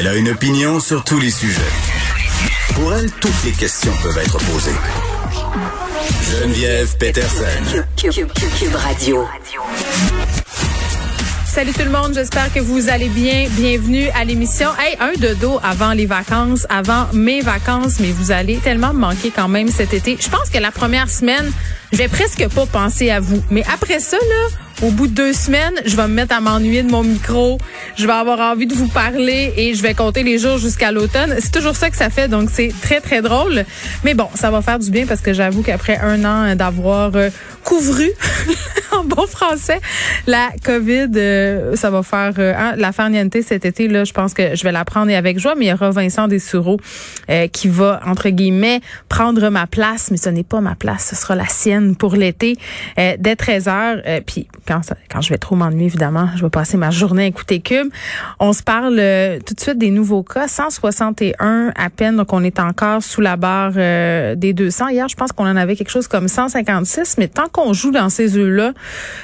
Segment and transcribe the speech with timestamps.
[0.00, 1.60] Elle a une opinion sur tous les sujets.
[2.72, 4.70] Pour elle, toutes les questions peuvent être posées.
[6.22, 7.84] Geneviève Peterson.
[7.98, 9.26] Cube Radio.
[11.52, 13.48] Salut tout le monde, j'espère que vous allez bien.
[13.50, 14.68] Bienvenue à l'émission.
[14.78, 19.32] Hey, un de avant les vacances, avant mes vacances, mais vous allez tellement me manquer
[19.34, 20.16] quand même cet été.
[20.20, 21.50] Je pense que la première semaine,
[21.92, 23.42] je vais presque pas penser à vous.
[23.50, 26.82] Mais après ça, là, au bout de deux semaines, je vais me mettre à m'ennuyer
[26.84, 27.58] de mon micro.
[27.96, 31.34] Je vais avoir envie de vous parler et je vais compter les jours jusqu'à l'automne.
[31.40, 33.64] C'est toujours ça que ça fait, donc c'est très, très drôle.
[34.04, 37.28] Mais bon, ça va faire du bien parce que j'avoue qu'après un an d'avoir euh,
[37.64, 38.10] couvru,
[38.92, 39.80] en bon français,
[40.26, 43.88] la COVID, euh, ça va faire euh, hein, la farniente cet été.
[43.88, 45.54] Là, je pense que je vais la prendre et avec joie.
[45.56, 46.78] Mais il y aura Vincent Dessureau
[47.52, 50.10] qui va, entre guillemets, prendre ma place.
[50.10, 52.56] Mais ce n'est pas ma place, ce sera la sienne pour l'été
[52.96, 54.02] dès 13 heures.
[54.26, 57.88] puis quand, je vais trop m'ennuyer, évidemment, je vais passer ma journée à écouter Cube.
[58.38, 60.48] On se parle euh, tout de suite des nouveaux cas.
[60.48, 64.88] 161 à peine, donc on est encore sous la barre euh, des 200.
[64.88, 68.08] Hier, je pense qu'on en avait quelque chose comme 156, mais tant qu'on joue dans
[68.08, 68.72] ces eaux-là,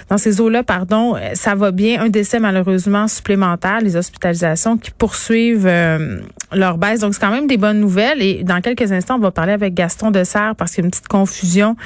[0.08, 2.02] dans ces eaux-là, pardon, euh, ça va bien.
[2.02, 5.70] Un décès malheureusement supplémentaire, les hospitalisations qui poursuivent
[6.52, 7.00] leur baisse.
[7.00, 8.22] Donc c'est quand même des bonnes nouvelles.
[8.22, 10.90] Et dans quelques instants, on va parler avec Gaston Dessert parce qu'il y a une
[10.90, 11.76] petite confusion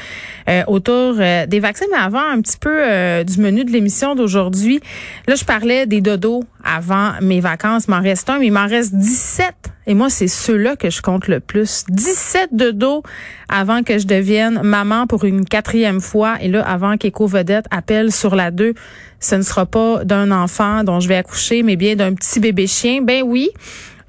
[0.66, 4.80] autour des vaccins, mais avant un petit peu du menu de l'émission d'aujourd'hui.
[5.26, 7.84] Là, je parlais des dodos avant mes vacances.
[7.88, 9.54] Il m'en reste un, mais il m'en reste 17.
[9.90, 11.82] Et moi, c'est ceux-là que je compte le plus.
[11.88, 13.02] 17 dodos
[13.48, 16.36] avant que je devienne maman pour une quatrième fois.
[16.40, 18.74] Et là, avant qu'Éco-Vedette appelle sur la 2,
[19.18, 22.68] ce ne sera pas d'un enfant dont je vais accoucher, mais bien d'un petit bébé
[22.68, 23.02] chien.
[23.02, 23.50] Ben oui.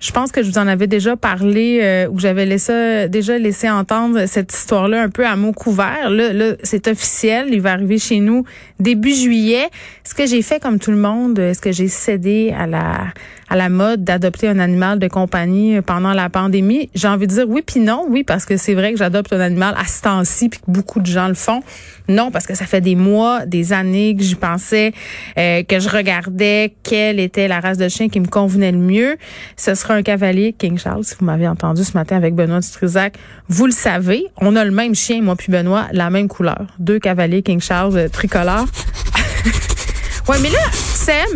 [0.01, 3.69] Je pense que je vous en avais déjà parlé euh, ou j'avais laissé déjà laissé
[3.69, 6.09] entendre cette histoire-là un peu à mots couverts.
[6.09, 7.50] Là, là c'est officiel.
[7.51, 8.44] Il va arriver chez nous
[8.79, 9.69] début juillet.
[10.03, 13.13] Ce que j'ai fait comme tout le monde, est-ce que j'ai cédé à la
[13.47, 16.90] à la mode d'adopter un animal de compagnie pendant la pandémie?
[16.95, 18.07] J'ai envie de dire oui puis non.
[18.09, 21.00] Oui parce que c'est vrai que j'adopte un animal à ce temps-ci puis que beaucoup
[21.00, 21.61] de gens le font.
[22.07, 24.94] Non parce que ça fait des mois, des années que j'y pensais,
[25.38, 29.17] euh, que je regardais quelle était la race de chien qui me convenait le mieux.
[29.57, 33.18] Sera un cavalier King Charles, si vous m'avez entendu ce matin avec Benoît Dutrisac.
[33.47, 36.68] Vous le savez, on a le même chien, moi puis Benoît, la même couleur.
[36.79, 38.68] Deux cavaliers King Charles euh, tricolores.
[40.28, 41.28] ouais, mais là, Sam,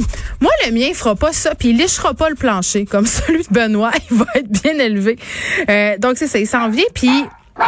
[0.41, 3.43] moi, le mien, il fera pas ça, puis il lichera pas le plancher comme celui
[3.43, 3.91] de Benoît.
[4.11, 5.17] Il va être bien élevé.
[5.69, 7.09] Euh, donc, c'est ça, il s'en vient, puis...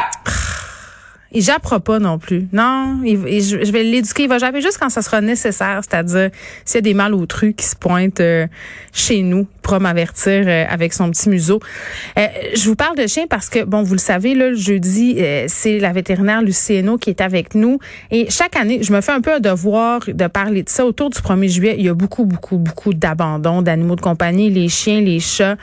[1.34, 2.48] Il jappera pas non plus.
[2.54, 4.24] Non, je, vais l'éduquer.
[4.24, 6.30] Il va japper juste quand ça sera nécessaire, c'est-à-dire
[6.64, 8.48] s'il y a des malotrus qui se pointent euh,
[8.94, 11.60] chez nous pour m'avertir euh, avec son petit museau.
[12.18, 15.20] Euh, je vous parle de chien parce que, bon, vous le savez, là, le jeudi,
[15.48, 17.80] c'est la vétérinaire Lucieno qui est avec nous.
[18.12, 20.86] Et chaque année, je me fais un peu un devoir de parler de ça.
[20.86, 24.70] Autour du 1er juillet, il y a beaucoup, beaucoup, beaucoup d'abandon d'animaux de compagnie, les
[24.70, 25.58] chiens, les chats,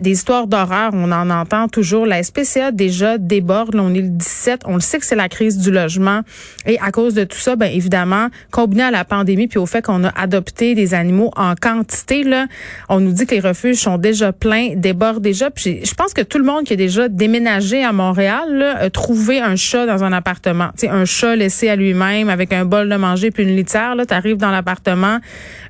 [0.00, 0.90] des histoires d'horreur.
[0.92, 2.06] On en entend toujours.
[2.06, 3.74] La SPCA déjà déborde.
[3.74, 4.62] Là, on est le 17.
[4.66, 6.20] On le sait que c'est la crise du logement.
[6.66, 9.82] Et à cause de tout ça, ben évidemment, combiné à la pandémie puis au fait
[9.82, 12.46] qu'on a adopté des animaux en quantité, là,
[12.88, 15.50] on nous dit que les refuges sont déjà pleins, débordent déjà.
[15.50, 18.90] Puis je pense que tout le monde qui a déjà déménagé à Montréal là, a
[18.90, 20.68] trouvé un chat dans un appartement.
[20.78, 23.94] Tu un chat laissé à lui-même avec un bol de manger puis une litière.
[23.94, 25.18] Là, arrives dans l'appartement,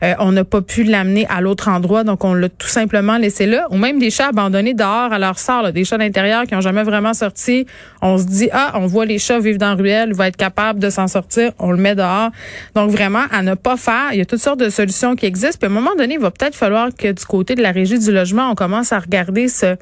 [0.03, 3.47] euh, on n'a pas pu l'amener à l'autre endroit, donc on l'a tout simplement laissé
[3.47, 3.67] là.
[3.71, 6.83] Ou même des chats abandonnés dehors à leur sort, des chats d'intérieur qui ont jamais
[6.83, 7.67] vraiment sorti.
[8.03, 10.79] On se dit ah, on voit les chats vivre dans la ruelle, va être capable
[10.79, 12.31] de s'en sortir, on le met dehors.
[12.75, 14.09] Donc vraiment à ne pas faire.
[14.13, 15.59] Il y a toutes sortes de solutions qui existent.
[15.61, 17.99] Puis à un moment donné, il va peut-être falloir que du côté de la régie
[17.99, 19.77] du logement, on commence à regarder ce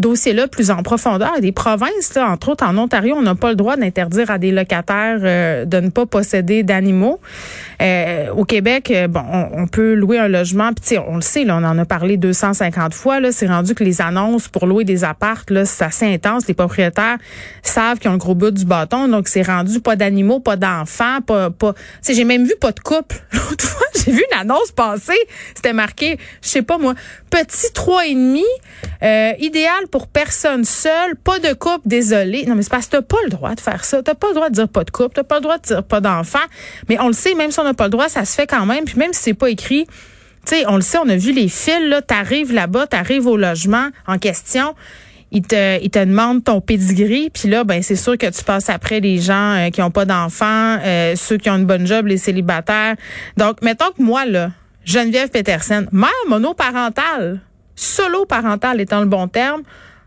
[0.00, 1.40] dossier-là plus en profondeur.
[1.40, 4.50] Des provinces, là, entre autres en Ontario, on n'a pas le droit d'interdire à des
[4.50, 7.20] locataires euh, de ne pas posséder d'animaux.
[7.80, 11.56] Euh, au Québec, euh, bon, on, peut louer un logement, puis on le sait, là,
[11.56, 13.20] on en a parlé 250 fois.
[13.20, 16.46] Là, c'est rendu que les annonces pour louer des appartes, là, c'est assez intense.
[16.46, 17.16] Les propriétaires
[17.62, 21.20] savent qu'ils ont le gros bout du bâton, donc c'est rendu pas d'animaux, pas d'enfants,
[21.26, 21.74] pas, pas.
[22.06, 23.16] j'ai même vu pas de couple.
[23.32, 25.18] L'autre fois, j'ai vu une annonce passer,
[25.54, 26.94] c'était marqué, je sais pas moi,
[27.30, 28.44] petit trois et demi,
[29.02, 32.44] euh, idéal pour personne seule, pas de couple, désolé.
[32.46, 34.02] Non, mais c'est parce que t'as pas le droit de faire ça.
[34.02, 35.82] T'as pas le droit de dire pas de couple, t'as pas le droit de dire
[35.82, 36.38] pas d'enfant.
[36.88, 38.84] Mais on le sait, même si on pas le droit, ça se fait quand même.
[38.84, 39.86] Puis même si c'est pas écrit,
[40.46, 43.36] tu sais, on le sait, on a vu les fils, là, t'arrives là-bas, t'arrives au
[43.36, 44.74] logement en question.
[45.32, 48.68] Ils te, ils te demandent ton pedigree, puis là, ben c'est sûr que tu passes
[48.68, 52.06] après les gens euh, qui ont pas d'enfants, euh, ceux qui ont une bonne job,
[52.06, 52.96] les célibataires.
[53.36, 54.50] Donc, mettons que moi, là,
[54.84, 57.40] Geneviève Petersen, mère monoparentale,
[57.76, 59.62] solo parentale étant le bon terme,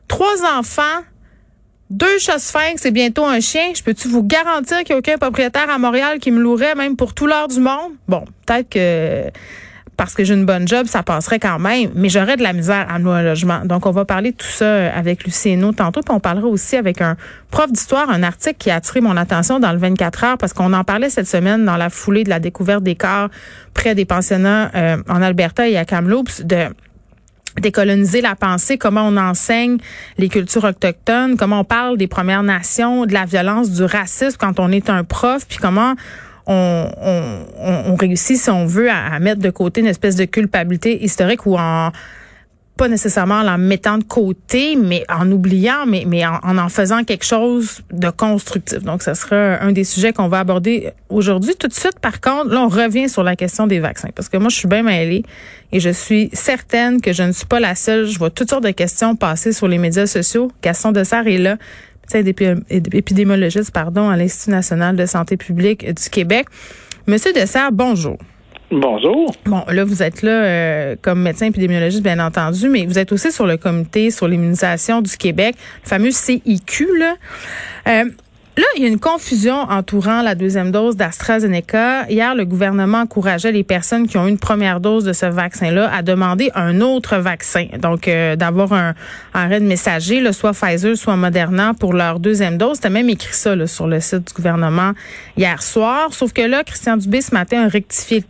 [0.10, 1.04] trois enfants,
[1.94, 3.72] deux chats sphinx et bientôt un chien.
[3.76, 6.96] Je peux-tu vous garantir qu'il n'y a aucun propriétaire à Montréal qui me louerait même
[6.96, 7.94] pour tout l'heure du monde?
[8.08, 9.30] Bon, peut-être que
[9.96, 12.88] parce que j'ai une bonne job, ça passerait quand même, mais j'aurais de la misère
[12.90, 13.64] à me louer un logement.
[13.64, 17.00] Donc, on va parler de tout ça avec Lucieno tantôt, puis on parlera aussi avec
[17.00, 17.16] un
[17.52, 20.74] prof d'histoire, un article qui a attiré mon attention dans le 24 heures, parce qu'on
[20.74, 23.30] en parlait cette semaine dans la foulée de la découverte des corps
[23.76, 26.70] près des pensionnats euh, en Alberta et à Kamloops, de
[27.62, 29.78] décoloniser la pensée, comment on enseigne
[30.18, 34.60] les cultures autochtones, comment on parle des Premières Nations, de la violence, du racisme quand
[34.60, 35.96] on est un prof, puis comment
[36.46, 41.58] on, réussit, si on veut, à, mettre de côté une espèce de culpabilité historique ou
[41.58, 41.92] en
[42.84, 47.06] pas nécessairement en la mettant de côté, mais en oubliant, mais, mais en, en, faisant
[47.06, 48.84] quelque chose de constructif.
[48.84, 51.56] Donc, ce sera un des sujets qu'on va aborder aujourd'hui.
[51.58, 54.36] Tout de suite, par contre, là, on revient sur la question des vaccins, parce que
[54.36, 55.24] moi, je suis bien mêlée
[55.72, 58.06] et je suis certaine que je ne suis pas la seule.
[58.06, 60.52] Je vois toutes sortes de questions passer sur les médias sociaux.
[60.62, 61.56] Gaston Dessert est là,
[62.70, 66.48] épidémiologiste, pardon, à l'Institut national de santé publique du Québec.
[67.08, 68.18] Monsieur Dessert, bonjour.
[68.76, 69.32] Bonjour.
[69.46, 73.32] Bon, là, vous êtes là euh, comme médecin épidémiologiste, bien entendu, mais vous êtes aussi
[73.32, 76.88] sur le comité sur l'immunisation du Québec, le fameux CIQ.
[76.98, 77.16] Là.
[77.88, 78.06] Euh,
[78.56, 82.06] Là, il y a une confusion entourant la deuxième dose d'AstraZeneca.
[82.08, 85.92] Hier, le gouvernement encourageait les personnes qui ont eu une première dose de ce vaccin-là
[85.92, 87.66] à demander un autre vaccin.
[87.80, 88.94] Donc, euh, d'avoir un
[89.34, 92.76] arrêt de messager, là, soit Pfizer, soit Moderna pour leur deuxième dose.
[92.76, 94.92] C'était même écrit ça sur le site du gouvernement
[95.36, 96.14] hier soir.
[96.14, 98.24] Sauf que là, Christian Dubé, ce matin, a rectifié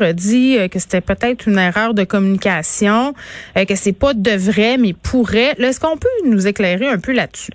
[0.00, 3.12] le dit euh, que c'était peut-être une erreur de communication,
[3.58, 5.56] euh, que c'est pas de vrai, mais pourrait.
[5.58, 7.52] Est-ce qu'on peut nous éclairer un peu là-dessus?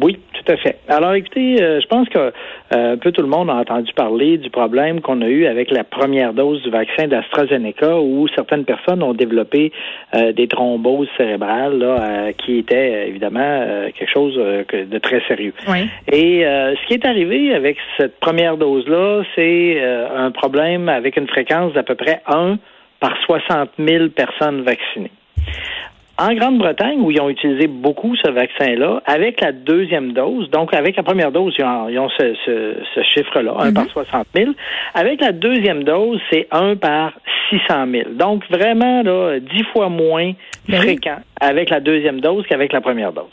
[0.00, 0.78] Oui, tout à fait.
[0.88, 4.36] Alors, écoutez, euh, je pense que euh, un peu tout le monde a entendu parler
[4.36, 9.02] du problème qu'on a eu avec la première dose du vaccin d'AstraZeneca, où certaines personnes
[9.02, 9.72] ont développé
[10.14, 13.64] euh, des thromboses cérébrales, là, qui étaient évidemment
[13.96, 15.54] quelque chose de très sérieux.
[15.68, 15.88] Oui.
[16.12, 21.72] Et ce qui est arrivé avec cette première dose-là, c'est un problème avec une fréquence
[21.72, 22.58] d'à peu près 1
[23.00, 25.10] par 60 000 personnes vaccinées.
[26.18, 30.96] En Grande-Bretagne, où ils ont utilisé beaucoup ce vaccin-là, avec la deuxième dose, donc avec
[30.96, 34.44] la première dose, ils ont, ce, chiffre-là, 1 par 60 mhm.
[34.44, 34.54] 000.
[34.94, 37.12] Avec la deuxième dose, c'est 1 par
[37.50, 38.10] 600 000.
[38.14, 40.32] Donc vraiment, là, 10 fois moins
[40.68, 43.24] ben fréquent avec la deuxième dose qu'avec la première dose.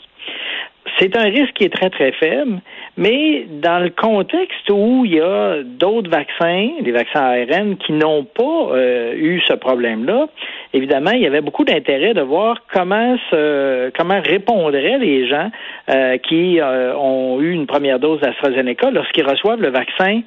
[0.98, 2.60] C'est un risque qui est très, très faible,
[2.96, 8.24] mais dans le contexte où il y a d'autres vaccins, les vaccins ARN, qui n'ont
[8.24, 10.28] pas euh, eu ce problème-là,
[10.72, 15.50] évidemment, il y avait beaucoup d'intérêt de voir comment se, comment répondraient les gens
[15.90, 20.20] euh, qui euh, ont eu une première dose d'AstraZeneca lorsqu'ils reçoivent le vaccin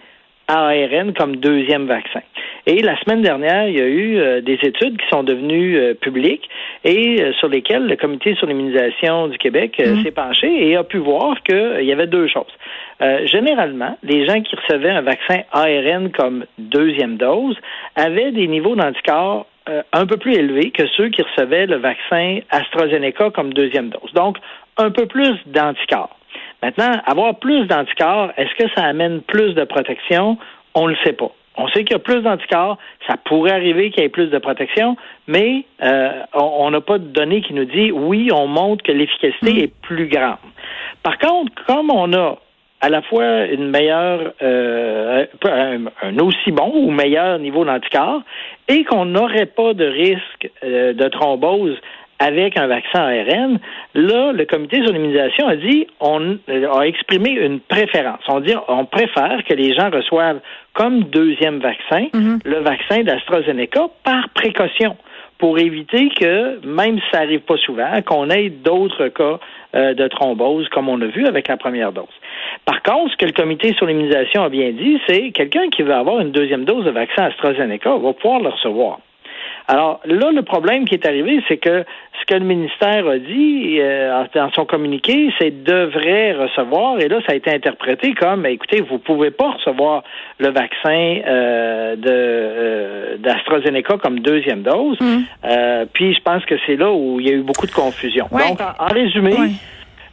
[0.47, 2.21] ARN comme deuxième vaccin.
[2.65, 5.93] Et la semaine dernière, il y a eu euh, des études qui sont devenues euh,
[5.93, 6.49] publiques
[6.83, 10.03] et euh, sur lesquelles le Comité sur l'immunisation du Québec mm.
[10.03, 12.53] s'est penché et a pu voir qu'il y avait deux choses.
[13.25, 17.55] généralement, les gens qui recevaient un vaccin ARN comme deuxième dose
[17.95, 19.45] avaient des niveaux d'anticorps
[19.93, 24.11] un peu plus élevés que ceux qui recevaient le vaccin AstraZeneca comme deuxième dose.
[24.13, 24.37] Donc,
[24.77, 26.16] un peu plus d'anticorps.
[26.63, 30.37] Maintenant, avoir plus d'anticorps, est-ce que ça amène plus de protection?
[30.73, 31.31] On ne le sait pas.
[31.57, 34.37] On sait qu'il y a plus d'anticorps, ça pourrait arriver qu'il y ait plus de
[34.37, 34.95] protection,
[35.27, 39.53] mais euh, on n'a pas de données qui nous dit oui, on montre que l'efficacité
[39.53, 39.57] mm.
[39.57, 40.37] est plus grande.
[41.01, 42.37] Par contre, comme on a
[42.79, 48.21] à la fois une meilleure, euh, un, aussi bon ou meilleur niveau d'anticorps
[48.67, 51.75] et qu'on n'aurait pas de risque euh, de thrombose
[52.19, 53.59] avec un vaccin ARN,
[53.93, 58.21] là, le comité sur l'immunisation a dit, on a exprimé une préférence.
[58.27, 60.39] On dit, on préfère que les gens reçoivent
[60.73, 62.39] comme deuxième vaccin mhm.
[62.43, 64.97] le vaccin d'AstraZeneca par précaution
[65.37, 69.39] pour éviter que, même si ça arrive pas souvent, qu'on ait d'autres cas
[69.75, 72.05] euh, de thrombose, comme on a vu avec la première dose.
[72.65, 75.93] Par contre, ce que le comité sur l'immunisation a bien dit, c'est quelqu'un qui veut
[75.93, 78.99] avoir une deuxième dose de vaccin AstraZeneca va pouvoir le recevoir.
[79.67, 81.83] Alors là, le problème qui est arrivé, c'est que
[82.19, 87.19] ce que le ministère a dit euh, dans son communiqué, c'est devrait recevoir, et là,
[87.25, 90.03] ça a été interprété comme, écoutez, vous pouvez pas recevoir
[90.39, 94.97] le vaccin euh, de euh, d'AstraZeneca comme deuxième dose.
[95.01, 95.17] Mm.
[95.45, 98.27] Euh, puis je pense que c'est là où il y a eu beaucoup de confusion.
[98.31, 98.47] Ouais.
[98.49, 99.33] Donc, en, en résumé.
[99.33, 99.49] Ouais.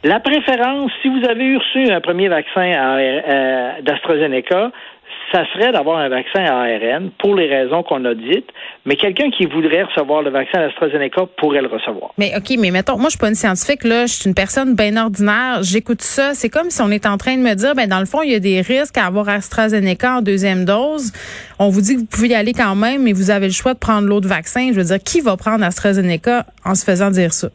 [0.05, 4.69] La préférence, si vous avez reçu un premier vaccin euh, d'AstraZeneca,
[5.31, 8.45] ça serait d'avoir un vaccin à ARN pour les raisons qu'on a dites,
[8.85, 12.11] mais quelqu'un qui voudrait recevoir le vaccin d'AstraZeneca pourrait le recevoir.
[12.19, 14.05] Mais OK, mais mettons, moi, je suis pas une scientifique, là.
[14.05, 15.63] Je suis une personne bien ordinaire.
[15.63, 16.35] J'écoute ça.
[16.35, 18.31] C'est comme si on est en train de me dire, ben, dans le fond, il
[18.31, 21.13] y a des risques à avoir AstraZeneca en deuxième dose.
[21.57, 23.73] On vous dit que vous pouvez y aller quand même, mais vous avez le choix
[23.73, 24.69] de prendre l'autre vaccin.
[24.71, 27.47] Je veux dire, qui va prendre AstraZeneca en se faisant dire ça?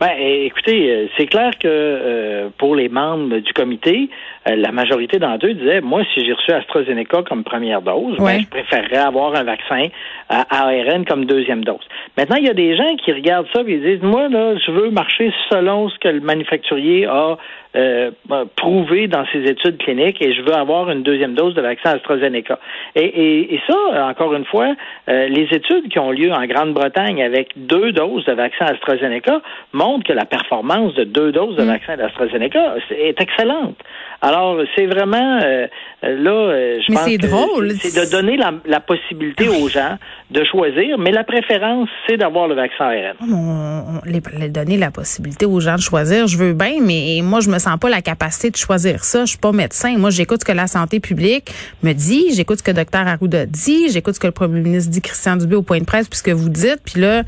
[0.00, 4.08] Ben, écoutez, euh, c'est clair que euh, pour les membres du comité,
[4.46, 8.46] la majorité d'entre eux disaient, moi, si j'ai reçu AstraZeneca comme première dose, ben, je
[8.46, 9.88] préférerais avoir un vaccin
[10.30, 11.86] à ARN comme deuxième dose.
[12.16, 14.90] Maintenant, il y a des gens qui regardent ça et disent, moi, là, je veux
[14.90, 17.36] marcher selon ce que le manufacturier a
[17.76, 21.60] euh, euh, prouvé dans ses études cliniques et je veux avoir une deuxième dose de
[21.60, 22.58] vaccin AstraZeneca.
[22.96, 24.74] Et, et, et ça, encore une fois,
[25.08, 29.40] euh, les études qui ont lieu en Grande-Bretagne avec deux doses de vaccin AstraZeneca
[29.72, 33.76] montrent que la performance de deux doses de vaccin d'AstraZeneca est excellente.
[34.20, 34.29] Alors,
[34.76, 35.66] c'est vraiment euh,
[36.02, 37.72] là, euh, je Mais pense c'est drôle.
[37.80, 39.96] c'est de donner la, la possibilité aux gens
[40.30, 43.16] de choisir, mais la préférence, c'est d'avoir le vaccin ARN.
[43.20, 47.20] On, on- les, les donner la possibilité aux gens de choisir, je veux bien, mais
[47.22, 49.24] moi, je me sens pas la capacité de choisir ça.
[49.24, 49.96] Je suis pas médecin.
[49.98, 51.50] Moi, j'écoute ce que la santé publique
[51.82, 55.00] me dit, j'écoute ce que Dr Arruda dit, j'écoute ce que le premier ministre dit,
[55.02, 56.78] Christian Dubé, au point de presse, puis ce que vous dites.
[56.84, 57.22] Puis là,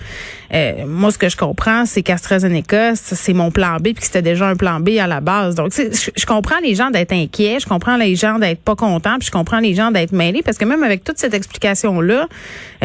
[0.54, 4.22] euh, moi, ce que je comprends, c'est qu'AstraZeneca, c'est mon plan B, puis que c'était
[4.22, 5.54] déjà un plan B à la base.
[5.56, 9.18] Donc, je, je comprends les gens d'être inquiets, je comprends les gens d'être pas contents,
[9.18, 12.28] puis je comprends les gens d'être mêlés, parce que même avec toute cette explication-là,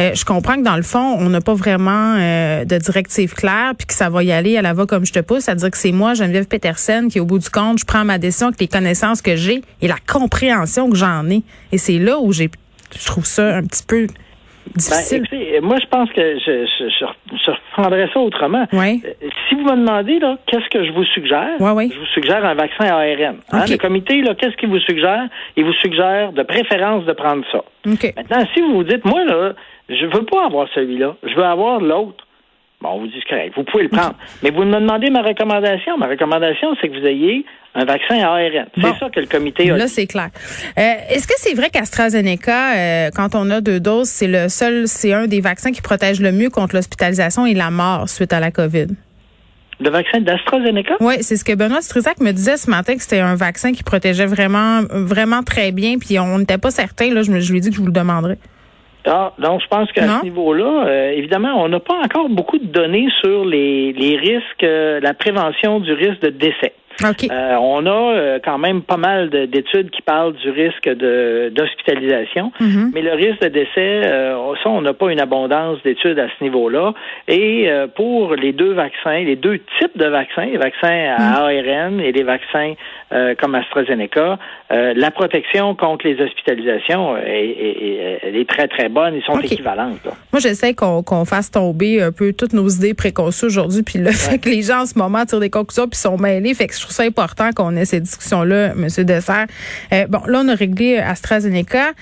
[0.00, 3.72] euh, je comprends que dans le fond, on n'a pas vraiment euh, de directive claire,
[3.76, 5.78] puis que ça va y aller à la va comme je te pousse, c'est-à-dire que
[5.78, 8.68] c'est moi, Geneviève Petersen, qui au bout du compte, je prends ma décision avec les
[8.68, 11.42] connaissances que j'ai et la compréhension que j'en ai.
[11.72, 12.50] Et c'est là où j'ai,
[12.98, 14.06] je trouve ça un petit peu
[14.74, 15.18] difficile.
[15.18, 18.66] écoutez, moi, je pense que je, je, reprendrais ça autrement.
[18.72, 19.02] Oui.
[19.04, 21.56] Euh, Si vous me demandez, là, qu'est-ce que je vous suggère?
[21.92, 23.36] Je vous suggère un vaccin ARN.
[23.52, 23.64] Hein.
[23.68, 25.28] Le comité, là, qu'est-ce qu'il vous suggère?
[25.56, 27.62] Il vous suggère de préférence de prendre ça.
[28.16, 29.52] Maintenant, si vous vous dites, moi, là,
[29.88, 32.24] je veux pas avoir celui-là, je veux avoir l'autre.
[32.80, 34.14] Bon, on vous dit, correct, vous pouvez le prendre.
[34.42, 35.98] Mais vous me demandez ma recommandation.
[35.98, 37.44] Ma recommandation, c'est que vous ayez
[37.74, 38.66] un vaccin à ARN.
[38.76, 38.94] C'est Bon.
[39.00, 40.28] ça que le comité a Là, c'est clair.
[40.78, 44.86] Euh, Est-ce que c'est vrai qu'AstraZeneca, euh, quand on a deux doses, c'est le seul,
[44.86, 48.38] c'est un des vaccins qui protège le mieux contre l'hospitalisation et la mort suite à
[48.38, 48.86] la COVID?
[49.80, 50.94] Le vaccin d'AstraZeneca?
[51.00, 53.82] Oui, c'est ce que Benoît Struzac me disait ce matin que c'était un vaccin qui
[53.82, 55.98] protégeait vraiment, vraiment très bien.
[55.98, 57.12] Puis on n'était pas certain.
[57.12, 58.38] Là, je, me, je lui ai dit que je vous le demanderais.
[59.06, 62.66] Ah, donc, je pense qu'à ce niveau-là, euh, évidemment, on n'a pas encore beaucoup de
[62.66, 66.74] données sur les, les risques, euh, la prévention du risque de décès.
[67.30, 72.52] Euh, on a euh, quand même pas mal de- d'études qui parlent du risque d'hospitalisation,
[72.60, 72.90] Mhm.
[72.94, 73.68] mais le risque de décès,
[74.06, 76.94] euh, ça, on n'a pas une abondance d'études à ce niveau-là.
[77.28, 82.12] Et pour les deux vaccins, les deux types de vaccins, les vaccins à ARN et
[82.12, 82.74] les vaccins
[83.40, 84.38] comme AstraZeneca,
[84.70, 89.14] la protection contre les hospitalisations est, est- est- elle est très, très bonne.
[89.14, 89.44] Ils sont OK.
[89.44, 90.04] équivalentes.
[90.04, 90.12] là.
[90.32, 94.38] Moi, j'essaie qu'on fasse tomber un peu toutes nos idées préconçues aujourd'hui, puis le fait
[94.42, 96.80] que les gens en ce moment tirent des conclusions puis sont mêlés, fait que je
[96.88, 99.46] trouve ça important qu'on ait ces discussions-là, Monsieur Dessert.
[99.92, 101.92] Euh, bon, là, on a réglé AstraZeneca.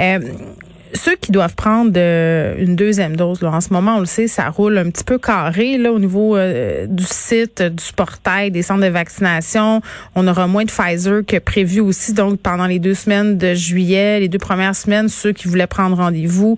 [0.00, 0.18] Euh,
[0.94, 4.26] ceux qui doivent prendre euh, une deuxième dose, là, en ce moment, on le sait,
[4.26, 8.62] ça roule un petit peu carré là au niveau euh, du site, du portail, des
[8.62, 9.82] centres de vaccination.
[10.14, 12.12] On aura moins de Pfizer que prévu aussi.
[12.12, 15.96] Donc, pendant les deux semaines de juillet, les deux premières semaines, ceux qui voulaient prendre
[15.96, 16.56] rendez-vous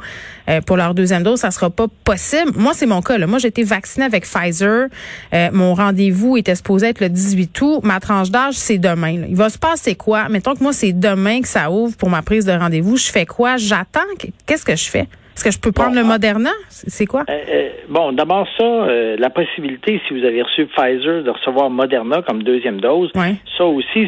[0.49, 2.53] euh, pour leur deuxième dose, ça sera pas possible.
[2.57, 3.19] Moi, c'est mon cas.
[3.19, 3.27] Là.
[3.27, 4.87] Moi, j'ai été vaccinée avec Pfizer.
[5.35, 7.81] Euh, mon rendez-vous était supposé être le 18 août.
[7.83, 9.19] Ma tranche d'âge, c'est demain.
[9.21, 9.27] là.
[9.29, 10.29] Il va se passer quoi?
[10.29, 12.97] Mettons que moi, c'est demain que ça ouvre pour ma prise de rendez-vous.
[12.97, 13.57] Je fais quoi?
[13.57, 14.01] J'attends.
[14.47, 15.07] Qu'est-ce que je fais?
[15.35, 16.05] Est-ce que je peux prendre Bon, le.
[16.07, 16.51] Moderna?
[16.69, 17.25] C'est quoi?
[17.31, 21.71] Euh, euh, bon, d'abord ça, euh, la possibilité, si vous avez reçu Pfizer, de recevoir
[21.71, 23.37] Moderna comme deuxième dose, Ouais.
[23.57, 24.07] ça aussi,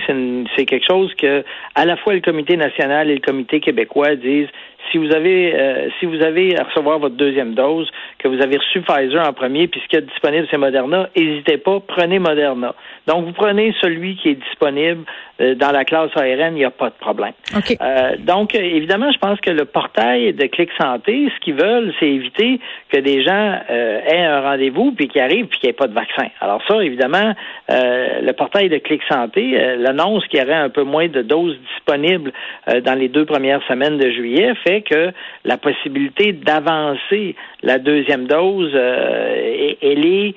[0.55, 1.43] c'est quelque chose que
[1.75, 4.49] à la fois le Comité national et le Comité québécois disent
[4.91, 8.57] si vous avez euh, si vous avez à recevoir votre deuxième dose, que vous avez
[8.57, 12.75] reçu Pfizer en premier, puis ce qui est disponible c'est Moderna, n'hésitez pas, prenez Moderna.
[13.07, 15.05] Donc vous prenez celui qui est disponible
[15.41, 17.33] euh, dans la classe ARN, il n'y a pas de problème.
[17.55, 22.09] Euh, donc évidemment, je pense que le portail de Clic Santé, ce qu'ils veulent, c'est
[22.09, 22.61] éviter
[22.91, 25.95] que des gens aient un rendez-vous puis qu'ils arrivent puis qu'il n'y ait pas de
[25.95, 26.29] vaccin.
[26.41, 27.35] Alors ça, évidemment,
[27.69, 32.33] le portail de Clic Santé l'annonce qu'il y aurait un peu moins de doses disponibles
[32.67, 35.13] dans les deux premières semaines de juillet fait que
[35.45, 40.35] la possibilité d'avancer la deuxième dose, euh, elle est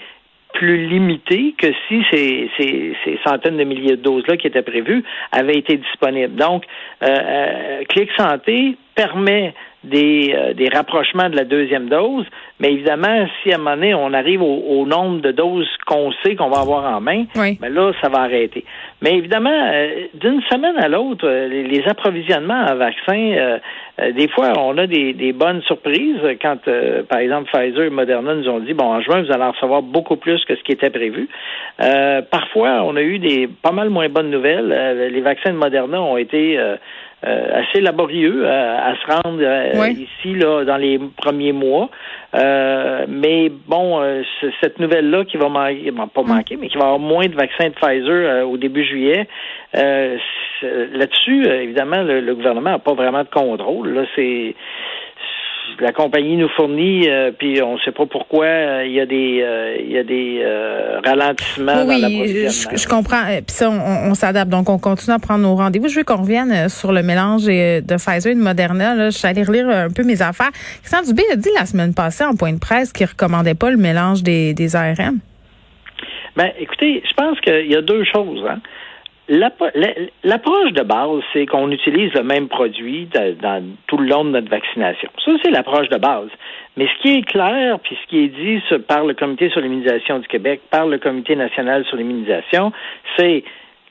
[0.53, 5.77] plus limitée que si ces, centaines de milliers de doses-là qui étaient prévues avaient été
[5.77, 6.35] disponibles.
[6.35, 6.63] Donc,
[7.03, 9.53] euh, euh Clic Santé permet
[9.83, 12.25] des, euh, des rapprochements de la deuxième dose,
[12.59, 16.35] mais évidemment, si à un moment donné, on arrive au, nombre de doses qu'on sait
[16.35, 18.63] qu'on va avoir en main, ben là, ça va arrêter.
[19.01, 23.59] Mais évidemment, euh, d'une semaine à l'autre, euh, les, approvisionnements en vaccins,
[24.13, 26.19] des fois, on a des, des bonnes surprises.
[26.41, 26.57] Quand,
[27.07, 29.81] par exemple, Pfizer et Moderna nous ont dit, bon, en juin, vous allez en recevoir
[29.81, 31.29] beaucoup plus que ce qui était prévu.
[32.29, 35.09] parfois, on a eu des pas mal moins bonnes nouvelles.
[35.11, 36.59] les vaccins de Moderna ont été
[37.25, 41.89] euh, assez laborieux euh, à, se rendre euh, ici là dans les premiers mois.
[42.31, 44.23] mais bon,
[44.61, 46.27] cette nouvelle-là qui va manquer, pas mm.
[46.27, 49.27] manquer, mais qui va avoir moins de vaccins de Pfizer au début juillet.
[49.73, 53.95] Là-dessus, évidemment, le, le gouvernement n'a pas vraiment de contrôle.
[53.95, 54.53] Là, c'est
[55.79, 59.05] la compagnie nous fournit, euh, puis on ne sait pas pourquoi euh, il y a
[59.05, 60.43] des euh, y a des
[61.05, 63.23] ralentissements oui, dans je, je, comprends.
[63.27, 64.49] Puis ça, on, s'adapte.
[64.49, 65.87] Donc, on continue à prendre nos rendez-vous.
[65.87, 68.95] Je veux qu'on revienne sur le mélange de Pfizer et de Moderna.
[68.95, 69.09] Là.
[69.09, 70.51] Je suis allée relire un peu mes affaires.
[70.81, 73.77] Christian Dubé a dit la semaine passée en point de presse qu'il recommandait pas le
[73.77, 75.19] mélange des, des ARM.
[76.35, 78.45] Ben, écoutez, je pense qu'il y a deux choses.
[78.47, 78.59] Hein.
[79.29, 83.07] L'approche de base, c'est qu'on utilise le même produit
[83.41, 85.09] dans tout le long de notre vaccination.
[85.23, 86.29] Ça, c'est l'approche de base.
[86.77, 90.19] Mais ce qui est clair, puis ce qui est dit par le Comité sur l'immunisation
[90.19, 92.71] du Québec, par le Comité national sur l'immunisation,
[93.17, 93.43] c'est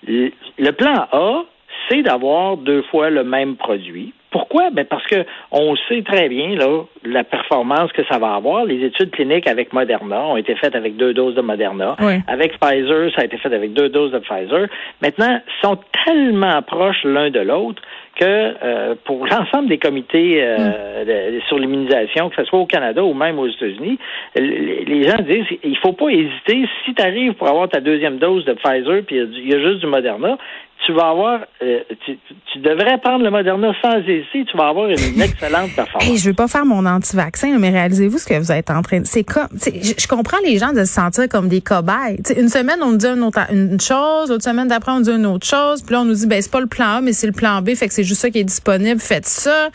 [0.07, 1.45] le plan A,
[1.89, 4.15] c'est d'avoir deux fois le même produit.
[4.37, 4.69] Pourquoi?
[4.69, 8.67] Ben parce que on sait très bien là, la performance que ça va avoir.
[8.67, 11.97] Les études cliniques avec Moderna ont été faites avec deux doses de Moderna.
[12.29, 14.67] Avec Pfizer, ça a été fait avec deux doses de Pfizer.
[15.01, 17.81] Maintenant, ils sont tellement proches l'un de l'autre
[18.17, 21.41] que euh, pour l'ensemble des comités euh, mm.
[21.49, 23.99] sur l'immunisation, que ce soit au Canada ou même aux États-Unis,
[24.35, 26.69] les gens disent il faut pas hésiter.
[26.85, 29.81] Si tu arrives pour avoir ta deuxième dose de Pfizer, puis il y, a juste
[29.81, 30.37] du Moderna,
[30.85, 35.21] tu vas avoir, euh, tu, devrais prendre le Moderna sans hésiter, tu vas avoir une
[35.23, 36.09] excellente performance.
[36.09, 39.01] Hey, je veux pas faire mon anti-vaccin, mais réalisez-vous ce que vous êtes en train
[39.01, 39.07] de.
[39.07, 42.21] C'est comme, je, comprends les gens de se sentir comme des cobayes.
[42.37, 45.11] une semaine on nous dit une, autre, une chose, l'autre semaine d'après on nous dit
[45.11, 47.13] une autre chose, puis là on nous dit ben c'est pas le plan A, mais
[47.13, 49.71] c'est le plan B, fait que c'est juste ça qui est disponible, faites ça.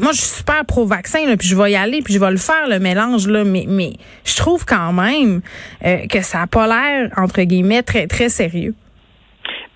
[0.00, 2.68] moi, je suis super pro-vaccin, puis je vais y aller, puis je vais le faire,
[2.68, 5.40] le mélange, là, mais, mais je trouve quand même
[5.84, 8.74] euh, que ça n'a pas l'air, entre guillemets, très, très sérieux.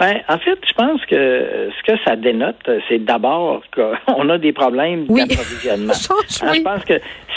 [0.00, 4.54] Ben, en fait, je pense que ce que ça dénote, c'est d'abord qu'on a des
[4.54, 5.92] problèmes d'approvisionnement.
[6.28, 6.94] je pense que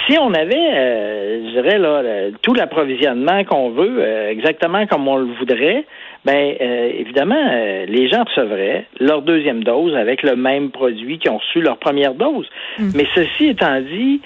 [0.07, 2.01] si on avait, euh, je dirais, là,
[2.41, 5.83] tout l'approvisionnement qu'on veut, euh, exactement comme on le voudrait,
[6.23, 7.51] ben euh, évidemment,
[7.85, 12.13] les gens recevraient leur deuxième dose avec le même produit qu'ils ont reçu leur première
[12.13, 12.47] dose.
[12.79, 12.91] Mm.
[12.95, 14.21] Mais ceci étant dit,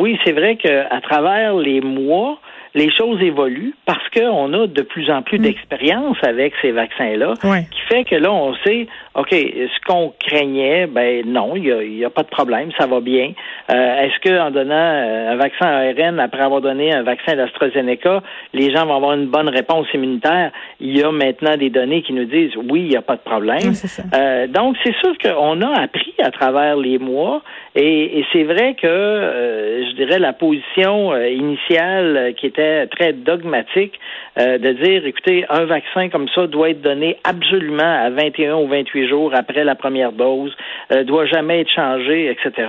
[0.00, 2.40] oui, c'est vrai qu'à travers les mois,
[2.76, 5.42] les choses évoluent parce qu'on a de plus en plus mm.
[5.42, 7.34] d'expérience avec ces vaccins-là,
[7.88, 11.62] fait que là, on sait, OK, ce qu'on craignait, ben non, il
[11.96, 13.32] n'y a, pas de problème, ça va bien.
[13.72, 18.22] Euh, est-ce qu'en donnant euh, un vaccin ARN après avoir donné un vaccin d'AstraZeneca,
[18.52, 20.50] les gens vont avoir une bonne réponse immunitaire?
[20.80, 23.22] Il y a maintenant des données qui nous disent oui, il n'y a pas de
[23.22, 23.72] problème.
[24.14, 27.42] Euh, donc, c'est sûr qu'on a appris à travers les mois
[27.74, 34.00] et, c'est vrai que, je dirais, la position initiale qui était très dogmatique
[34.36, 39.08] de dire, écoutez, un vaccin comme ça doit être donné absolument à 21 ou 28
[39.08, 40.54] jours après la première dose,
[40.92, 42.68] euh, doit jamais être changé, etc.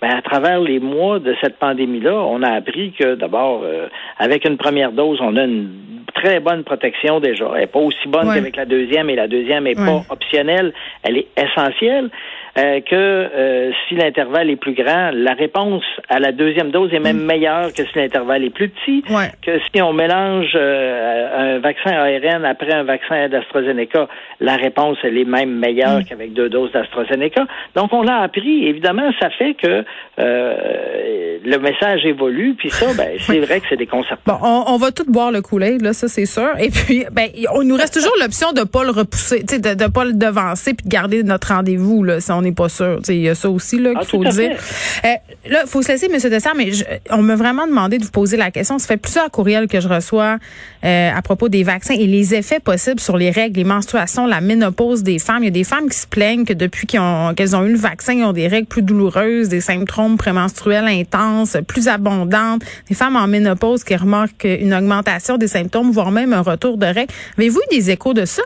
[0.00, 3.88] Ben, à travers les mois de cette pandémie-là, on a appris que d'abord, euh,
[4.18, 5.70] avec une première dose, on a une
[6.14, 7.50] très bonne protection déjà.
[7.54, 11.18] Elle n'est pas aussi bonne qu'avec la deuxième, et la deuxième n'est pas optionnelle, elle
[11.18, 12.10] est essentielle.
[12.58, 17.00] Euh, que euh, si l'intervalle est plus grand, la réponse à la deuxième dose est
[17.00, 17.26] même mm.
[17.26, 19.04] meilleure que si l'intervalle est plus petit,
[19.42, 24.08] que si on mélange euh, un vaccin ARN après un vaccin d'AstraZeneca,
[24.40, 26.04] la réponse elle est même meilleure mm.
[26.04, 27.46] qu'avec deux doses d'AstraZeneca.
[27.74, 29.84] Donc on a appris, évidemment, ça fait que
[30.16, 34.38] le message évolue, puis ça, ben, c'est vrai que c'est déconcertant.
[34.40, 36.58] Bon, on, va tout boire le couler, là, ça c'est sûr.
[36.58, 40.06] Et puis, ben, on nous reste toujours l'option de pas le repousser, de, de pas
[40.06, 43.00] le devancer puis de garder notre rendez-vous là, si on n'est pas sûr.
[43.08, 44.56] Il y a ça aussi là qu'il ah, faut dire.
[45.04, 45.08] Euh,
[45.50, 46.70] là, faut se laisser, Monsieur Dessert, mais
[47.10, 48.78] on m'a vraiment demandé de vous poser la question.
[48.78, 50.38] Ça fait plusieurs courriels que je reçois
[50.84, 54.40] euh, à propos des vaccins et les effets possibles sur les règles, les menstruations, la
[54.40, 55.42] ménopause des femmes.
[55.42, 57.78] Il y a des femmes qui se plaignent que depuis qu'elles ont, ont eu le
[57.78, 63.16] vaccin, ils ont des règles plus douloureuses, des symptômes prémenstruels intenses, plus abondantes, des femmes
[63.16, 67.12] en ménopause qui remarquent une augmentation des symptômes, voire même un retour de règles.
[67.38, 68.42] Avez-vous eu des échos de ça?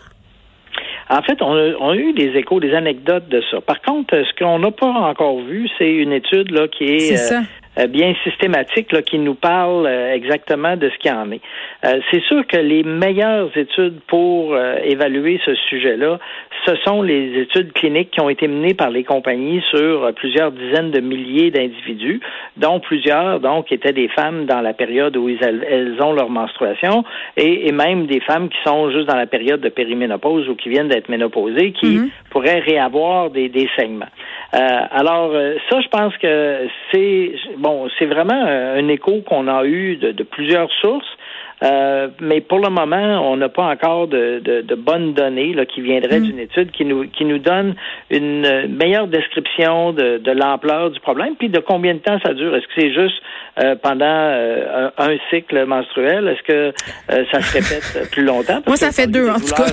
[1.10, 3.60] En fait, on a, eu des échos, des anecdotes de ça.
[3.60, 7.36] Par contre, ce qu'on n'a pas encore vu, c'est une étude là qui est, euh,
[7.36, 7.40] euh,
[7.88, 11.40] bien systématique là, qui nous parle euh, exactement de ce qu'il en est.
[11.84, 16.18] Euh, c'est sûr que les meilleures études pour évaluer ce sujet-là,
[16.66, 20.90] ce sont les études cliniques qui ont été menées par les compagnies sur plusieurs dizaines
[20.90, 22.20] de milliers d'individus,
[22.56, 27.04] dont plusieurs donc étaient des femmes dans la période où elles, ont leur menstruation
[27.36, 30.88] et, même des femmes qui sont juste dans la période de périménopause ou qui viennent
[30.88, 32.10] d'être ménopausées, qui mm-hmm.
[32.30, 34.10] pourraient réavoir des, des saignements.
[34.52, 35.32] alors
[35.70, 40.70] ça, je pense que c'est bon, c'est vraiment un écho qu'on a eu de, plusieurs
[40.80, 41.16] sources.
[41.62, 44.40] Euh, mais pour le moment, on n'a pas encore de,
[44.76, 46.24] bonnes données là, qui viendraient mm.
[46.24, 47.74] d'une étude qui nous qui nous donne
[48.10, 52.54] une meilleure description de, de l'ampleur du problème, puis de combien de temps ça dure.
[52.56, 53.20] Est-ce que c'est juste
[53.58, 56.28] euh, pendant euh, un, cycle menstruel?
[56.28, 56.72] Est-ce que
[57.12, 58.62] euh, ça se répète plus longtemps?
[58.66, 59.66] Moi, ça fait deux, en tout cas.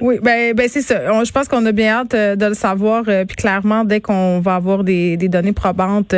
[0.00, 1.24] oui, ben, ben c'est ça.
[1.24, 3.04] je pense qu'on a bien hâte de le savoir.
[3.04, 6.14] puis clairement, dès qu'on va avoir des, des données probantes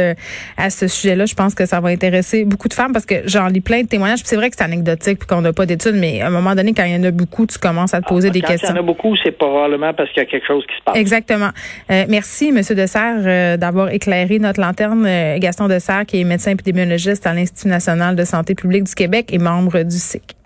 [0.56, 3.51] à ce sujet-là, je pense que ça va intéresser beaucoup de femmes parce que j'en
[3.52, 4.20] lis plein de témoignages.
[4.24, 6.72] c'est vrai que c'est anecdotique puis qu'on n'a pas d'études, mais à un moment donné,
[6.74, 8.68] quand il y en a beaucoup, tu commences à te poser ah, des questions.
[8.68, 10.76] Quand il y en a beaucoup, c'est probablement parce qu'il y a quelque chose qui
[10.76, 10.96] se passe.
[10.96, 11.50] Exactement.
[11.88, 15.06] merci, Monsieur Dessert, d'avoir éclairé notre lanterne
[15.38, 19.38] Gaston Dessert, qui est médecin épidémiologiste à l'Institut national de santé publique du Québec et
[19.38, 20.36] membre du SIC.